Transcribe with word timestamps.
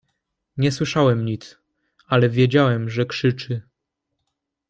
"Nie 0.57 0.71
słyszałem 0.71 1.25
nic, 1.25 1.57
ale 2.07 2.29
wiedziałem, 2.29 2.89
że 2.89 3.05
krzyczy." 3.05 3.61